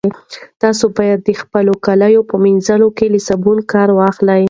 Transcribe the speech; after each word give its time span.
تاسي 0.61 0.87
باید 0.97 1.19
د 1.23 1.29
خپلو 1.41 1.73
کاليو 1.85 2.21
په 2.29 2.35
مینځلو 2.43 2.89
کې 2.97 3.05
له 3.13 3.19
صابون 3.27 3.57
کار 3.73 3.89
واخلئ. 3.99 4.39